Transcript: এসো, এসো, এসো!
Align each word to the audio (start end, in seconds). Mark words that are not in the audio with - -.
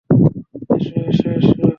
এসো, 0.75 0.95
এসো, 1.09 1.27
এসো! 1.37 1.61